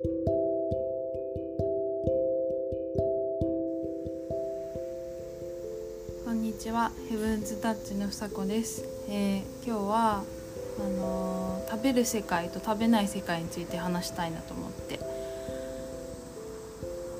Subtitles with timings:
[0.00, 0.06] こ
[6.30, 6.92] んにちは。
[7.08, 10.22] ヘブンズタッチのふさこです、えー今日は
[10.78, 15.00] あのー食べる世界と食べない世界について話したいなと思って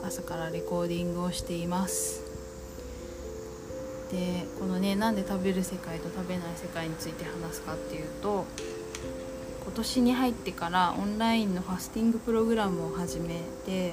[0.04, 2.22] 朝からレコーディングをしています。
[4.12, 8.46] でこのねなんで食べる世界と食べない世界について話すかっていうと
[9.68, 13.92] 今年に入ってからオンラインのファスティングプログラムを始めて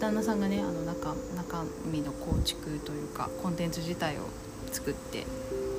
[0.00, 4.22] 旦那さんがねあの中中身の構築というかコンテンツ自体を
[4.72, 5.24] 作って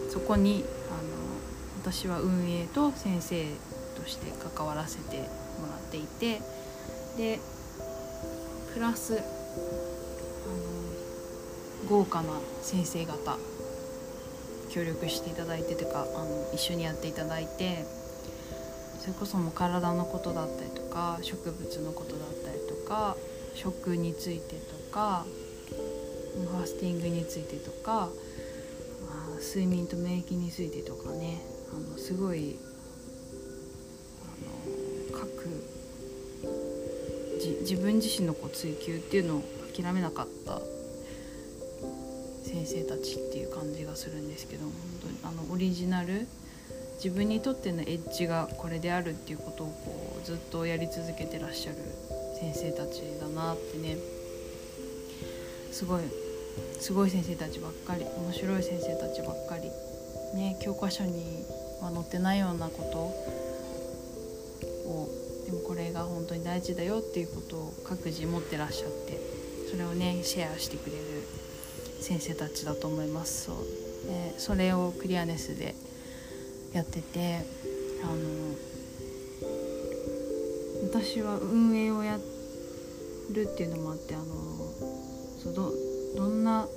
[0.10, 3.46] そこにあの私は運営と先生
[4.02, 6.42] として関わらせてもらっていて
[7.18, 7.42] で
[8.74, 9.24] プラスあの
[11.90, 12.30] 豪華な
[12.62, 13.38] 先生方
[14.70, 17.84] 協力していただいてというかあの一緒にやっていただいて
[19.02, 23.18] それこそもう体のことだったりとか植物のことだったりとか
[23.56, 25.26] 食についてとか
[25.72, 28.08] ファスティングについてとか、ま
[29.36, 31.42] あ、睡眠と免疫についてとかね
[31.74, 32.60] あのすごい
[34.24, 35.66] あの各
[37.42, 39.44] じ自分自身のこう追求っていうのを
[39.76, 40.62] 諦めなかった
[42.44, 46.28] 先生たちっていう感じがするんですけど本当にあのオリジナル
[47.04, 51.78] 自分にとってのエッジがこれであるっていうことをこうずっとやり続けてらっしゃる
[52.40, 53.98] 先生たちだなってね。
[55.72, 56.04] すごい
[56.80, 59.72] すごい先生たちばっかり面白い先生たちばっかり
[60.38, 60.60] ね。
[60.62, 61.44] 教科書に
[61.82, 63.00] は載ってないようなこと
[64.88, 65.10] を
[65.48, 69.20] でもこれが本当に大事だよっていうことを各自持ってらっしゃって
[69.72, 71.02] それをねシェアしてくれる
[72.00, 73.46] 先生たちだと思います。
[73.46, 73.56] そう。
[74.06, 75.74] でそれをクリアネスで
[76.74, 77.40] やってて
[78.04, 78.14] あの
[80.90, 82.18] 私は運営をや
[83.34, 84.26] るっていうのもあってあの
[85.42, 85.72] そうど
[86.16, 86.68] どんな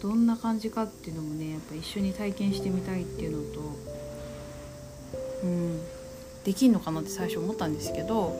[0.00, 3.60] どんな感じかっていうのもねやっぱ一緒に体験してみたいっていうのと
[5.44, 5.80] うん
[6.44, 8.36] できんのかなって最初思ったんですけど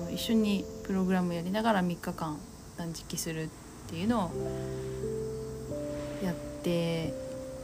[0.00, 2.38] あの一緒にプログラムやりながら3日間
[2.78, 3.48] 断食するっ
[3.90, 4.30] ていうのを
[6.24, 7.12] やって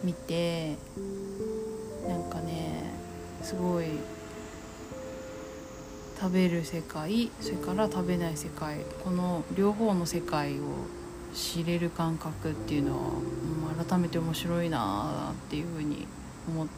[0.04, 0.76] みて
[2.08, 2.82] なんかね
[3.42, 3.86] すごい
[6.20, 10.62] 食べる世界それから食べない世界この両方の世界を
[11.34, 13.48] 知れる感覚っていうのは、うん
[13.86, 16.08] 改めて面白いなっていうふうに
[16.48, 16.68] 思っ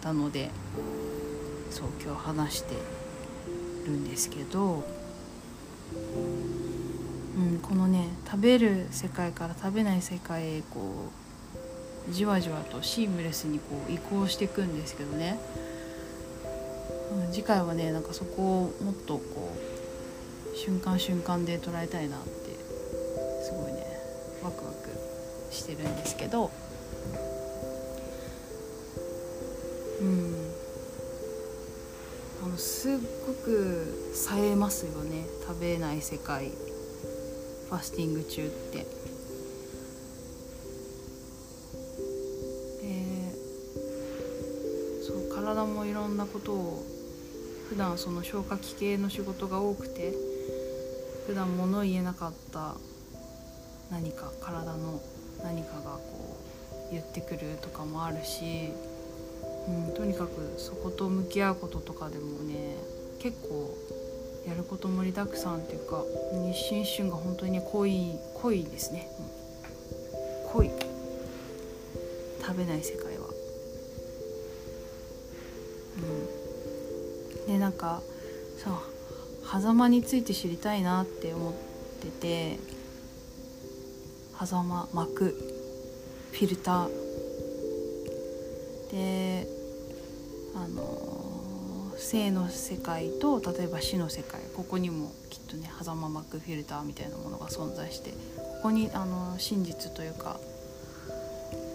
[0.00, 0.50] たので
[1.68, 2.74] そう今日話して
[3.86, 4.84] るんですけど、
[7.36, 11.27] うん、このね食べる世界から食べない世界へこう
[12.10, 15.38] じわじわとシームレスにこう移行していくんですけどね、
[17.26, 22.28] うん、次回はねなんかそこをもっとこう瞬間瞬間で捉えたいなって
[23.44, 23.86] すごいね
[24.42, 24.88] ワクワク
[25.50, 26.50] してるんですけど。
[30.00, 30.34] うん。
[32.44, 32.92] あのすっ
[33.26, 35.26] ごく冴えますよね。
[35.46, 36.50] 食べない世界
[37.68, 38.86] ファスティング中って。
[45.68, 46.84] そう体もいろんなことを
[47.68, 50.14] 普段その消化器系の仕事が多くて
[51.26, 52.74] 普段物言えなかった
[53.90, 55.00] 何か体の
[55.42, 56.36] 何かがこ
[56.90, 58.70] う言ってくるとかもあるし、
[59.68, 62.76] うん、とにかくそこと向き合うこととかでもね
[63.18, 63.76] 結構
[64.46, 66.02] やること盛りだくさんっていうか
[66.50, 69.08] 一瞬一瞬が本当に濃い濃いですね、
[70.46, 70.70] うん、濃い。
[72.40, 73.17] 食べない世界
[77.48, 78.02] でなんか
[78.58, 78.78] さ
[79.58, 81.52] 狭間について知りたいなって思っ
[82.02, 82.58] てて
[84.38, 85.34] 狭間膜
[86.30, 86.90] フィルター。
[88.92, 89.46] で
[90.54, 98.16] あの生の世界と例えば死の世界ここにもきっとね狭間膜フィルターみたいなものが存在してこ
[98.64, 100.38] こにあの真実というか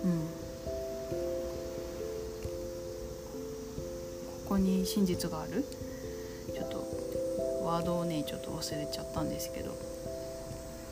[0.04, 0.43] うん。
[4.54, 5.66] こに真実がある？
[6.54, 6.86] ちょっと
[7.66, 9.72] ワードをねちょっと忘れちゃったんですけど。
[9.72, 9.76] っ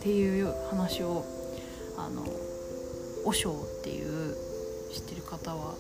[0.02, 1.24] ていう話を
[1.96, 2.26] あの
[3.24, 4.36] 和尚っていう
[4.92, 5.76] 知ってる方は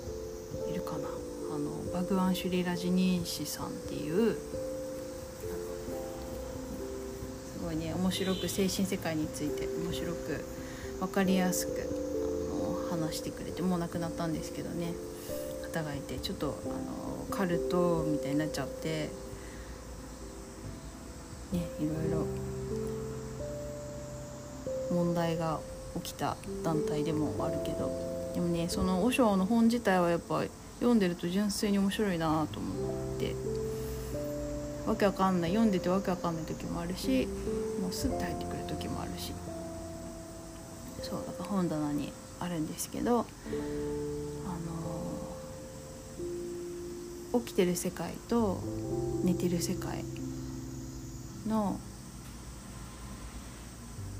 [0.70, 1.08] いるかな？
[1.56, 4.42] あのバグワン・シュリラジニーシさんっていうす
[7.64, 10.46] ごいね面白く精神世界について面白く
[11.00, 11.72] 分かりやすく
[12.92, 14.94] あの話してくれてもう亡くなったんですけどね。
[15.74, 19.10] 方がいてちょっとあのカルトみたいになっちゃって
[21.52, 22.28] ねいろいろ
[24.92, 25.60] 問題が
[25.96, 30.44] 起きた団体でもあるけどでもねその和尚の本自体はやっぱ
[30.80, 33.36] 読んでると純粋に面白いなと思って
[34.86, 37.28] わけわかんない読んでてわけわかんない時もあるし
[37.82, 39.34] もうスッて入ってくる時もあるし。
[41.02, 43.26] そうだから本棚にあるんですけど
[47.34, 48.60] 起きてる世界と
[49.24, 50.04] 寝てる世界
[51.48, 51.80] の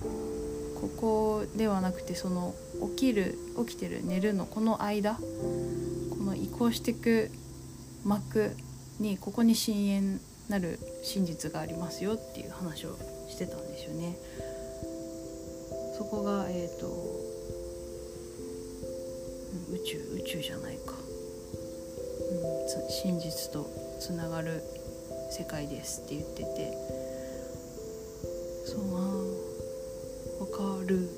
[0.02, 2.56] ここではなくてその
[2.96, 3.38] 起きる
[3.68, 5.22] 起きてる寝るのこの間こ
[6.24, 7.32] の移行してく
[8.04, 8.56] 幕
[9.00, 10.20] にここに深淵
[10.50, 12.98] なる真実がありますよっていう話を
[13.30, 14.18] してたんですよね。
[15.98, 16.88] そこがえ、ー、と
[19.72, 20.94] 宇宙宇宙じゃないか、
[22.90, 23.70] 真実と
[24.00, 24.62] つながる
[25.32, 27.02] 世界ですって言ってて。
[28.72, 29.02] そうあ
[30.40, 31.10] 分かる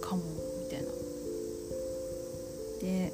[0.00, 0.22] かも
[0.62, 0.88] みたいな。
[2.80, 3.12] で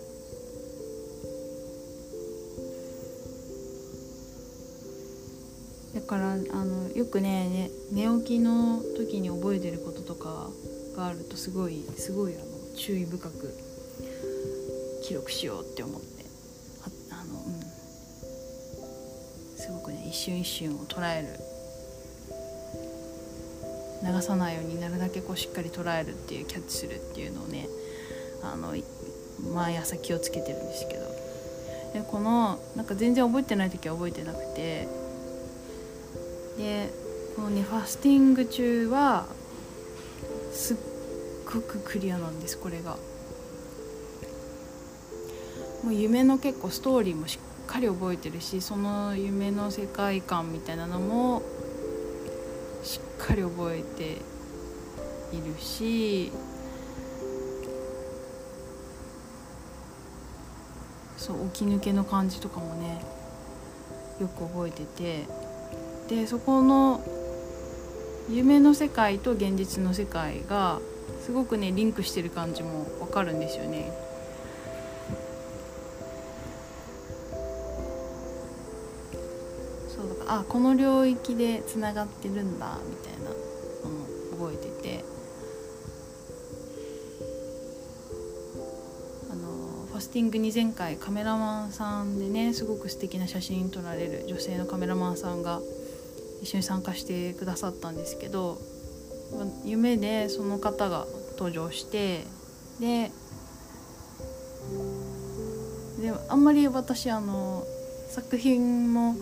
[5.94, 10.50] だからあのよくね寝起きの時に覚えてることとか
[10.94, 12.44] があるとすごいすごいあの
[12.76, 13.56] 注意深く
[15.02, 16.23] 記録しようって思って。
[20.14, 21.28] 一瞬一瞬を捉える。
[24.04, 27.66] 流さないようになるだけこうしっかり捉えるっていうキャッチするっていうのをね
[28.42, 28.74] あの
[29.52, 31.02] 毎朝気をつけてるんですけど。
[31.94, 34.86] でこのなんか全然覚えてない時は覚えてなくて。
[36.58, 36.92] で
[37.34, 39.26] このねファスティング中は
[40.52, 40.76] すっ
[41.44, 42.96] ごくクリアなんですこれが。
[45.82, 47.43] もう夢の結構ストーリーもしっ
[47.74, 51.42] かり覚えてるしその夢の世界観みたいなのも
[52.84, 54.12] しっかり覚えて
[55.36, 56.30] いるし
[61.16, 63.04] そう起き抜けの感じとかもね
[64.20, 65.26] よく覚えてて
[66.08, 67.02] でそこの
[68.30, 70.78] 夢の世界と現実の世界が
[71.26, 74.13] すごくねリンクしてる感じもわかるんですよね。
[80.26, 85.04] あこの領域でつながってるんだみたいなのも覚えてて。
[89.30, 95.60] あのファスティングに前回カメラマンさんでねすごく素敵な写真撮られる女性のカメラマンさんが
[96.42, 98.58] 一緒に参加してくださったんですけど
[99.64, 101.06] 夢でその方が
[101.38, 102.24] 登場して
[102.80, 103.10] で
[106.00, 107.64] であんまり私あの
[108.08, 109.16] 作品も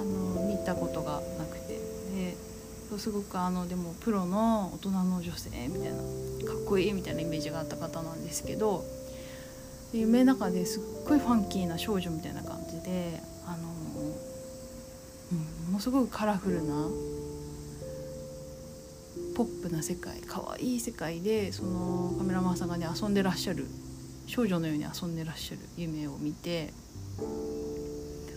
[0.00, 0.23] あの
[0.64, 1.74] 見たことがなくて。
[2.14, 2.34] で
[2.98, 5.96] すごくあのでもプロの大人の女性みたいな
[6.46, 8.84] かっこいいみたいなイメージがあった方なんですけど
[9.92, 13.68] 夢の中ですっごいファンキーな少女みたいな感じであの
[15.32, 16.88] うんものすごくカラフルな
[19.34, 23.66] ポップな世界可愛いい世界でそのカメラマンさんがね遊んでらっしゃる
[24.28, 26.72] 少女のように遊んでらっしゃる夢を見て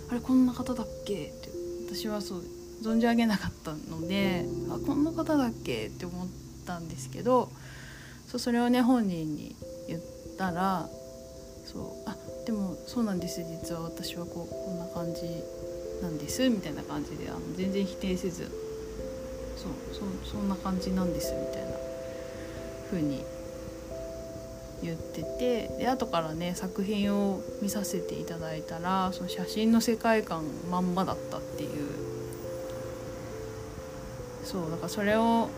[0.10, 1.32] あれこんな方だっけ？
[1.88, 2.44] 私はそう
[2.84, 6.28] 存じ上げなかったのであこんな方だっけって思っ
[6.66, 7.50] たんですけど
[8.28, 9.56] そうそれをね本人に
[9.88, 10.02] 言っ
[10.38, 10.88] たら
[11.66, 12.16] そうあ
[12.46, 15.22] でもそうなんです実は私はこうこんな感じ
[16.02, 18.44] なんですみたいな感じであの全然否定せず
[19.56, 21.72] そうそそんな感じなんですみたいな
[22.92, 23.24] 風に
[24.84, 32.08] 言っててで後からね作品を見させていただいたらその写真の世界観まんまだったっていう。
[34.44, 35.50] そうだからそれを、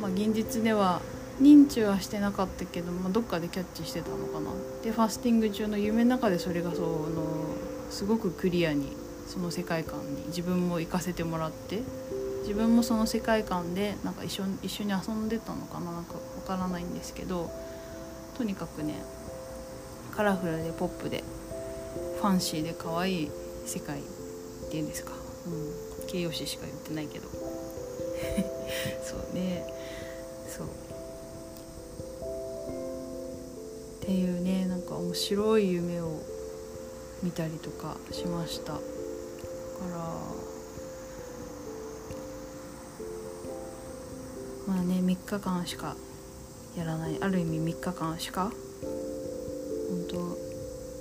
[0.00, 1.02] まあ、現実では
[1.38, 4.50] 認知はしてなかったけど、まあ、どっかでキャッチしてたのかな。
[4.82, 7.08] でファスティング中の夢の中でそれがその
[7.90, 11.82] すごくクリアにその世界観に自分も行かせてもらって
[12.42, 15.92] 自分もその世界観でなんか一緒一緒に遊んでたのかな。
[15.92, 17.50] なんかわからないんですけど
[18.38, 18.94] とにかくね
[20.14, 21.24] カラフルでポップで
[22.20, 23.30] ファンシーで可愛い
[23.66, 24.02] 世界っ
[24.70, 25.12] ていうんですか、
[25.46, 27.28] うん、形容詞しか言ってないけど。
[29.02, 29.64] そうね。
[30.48, 30.66] そう。
[34.02, 36.20] っていうねなんか面白い夢を
[37.22, 38.72] 見たりとかしました。
[38.72, 38.82] だか
[39.90, 39.98] ら
[44.66, 45.96] まあね3日間しか
[46.78, 47.18] やらない。
[47.20, 48.52] ある意味3日間しか？
[49.90, 50.16] 本当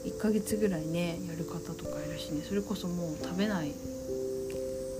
[0.10, 2.42] 1ヶ月ぐらいねやる方とかいるしね。
[2.44, 3.74] それこそもう食べない。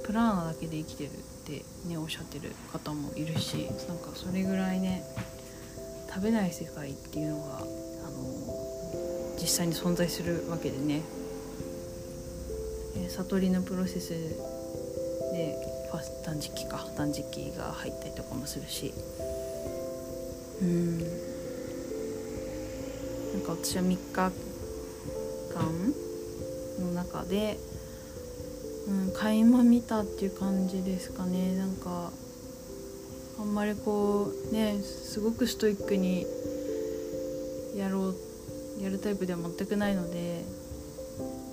[0.04, 1.12] プラーナだけで生きてるっ
[1.46, 5.04] てねおっしゃってる方もいるしなんかそれぐらいね
[6.08, 7.66] 食べない世界っていうのがあの
[9.42, 11.02] 実際に存在するわけでね、
[12.96, 15.58] え悟りのプロセスで
[15.92, 16.88] ファス断食期か。
[16.98, 18.94] 断食が入ったりとかもするし。
[20.62, 20.98] うん。
[21.00, 21.04] な
[23.40, 24.32] んか私は3日間
[26.80, 27.58] の中で、
[28.88, 31.56] うん、垣間見たっていう感じですかね。
[31.56, 32.12] なんか
[33.40, 36.26] あんまりこうねすごくストイックに
[37.76, 38.16] やろう
[38.82, 40.44] やるタイプでは全くないので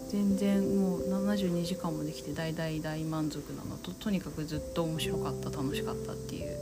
[0.08, 6.56] 全然もう72時間もできて大大大満足なのととにかくずっと面白かった楽しかったっていう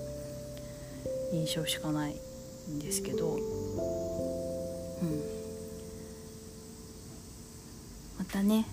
[1.32, 2.31] 印象しかない。
[2.70, 5.22] んですけどうん。
[8.18, 8.66] またね。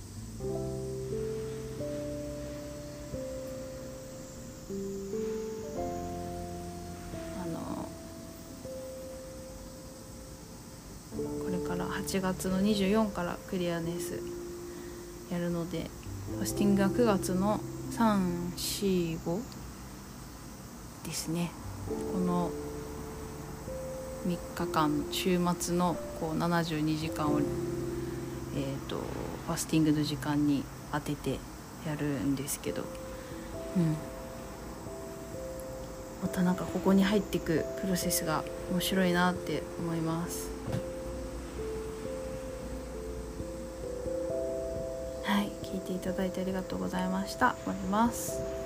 [7.41, 7.89] あの
[11.43, 14.19] これから8月の24からクリアネス
[15.31, 15.89] やるので
[16.37, 17.59] ファスティングは9月の
[17.91, 19.41] 345
[21.05, 21.51] ですね。
[22.13, 22.51] この
[24.27, 29.01] 3日間週末のこう72時間を、えーと、と
[29.47, 31.39] ファスティングの時間に当てて
[31.85, 32.83] やるんですけど、
[33.77, 33.95] うん、
[36.21, 40.49] またなんかここに入っていくプロセスが面白いなって思います。
[45.23, 47.55] はい聞いていただいてありがとうございました。
[47.63, 48.58] 終わります